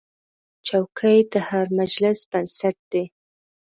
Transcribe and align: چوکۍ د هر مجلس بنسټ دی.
چوکۍ 0.67 1.19
د 1.33 1.35
هر 1.49 1.65
مجلس 1.79 2.19
بنسټ 2.31 2.77
دی. 2.91 3.03